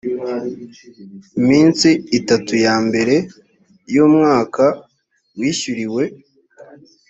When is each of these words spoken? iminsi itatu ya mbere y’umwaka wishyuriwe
iminsi 1.39 1.89
itatu 2.19 2.53
ya 2.65 2.75
mbere 2.87 3.15
y’umwaka 3.93 4.65
wishyuriwe 5.37 6.03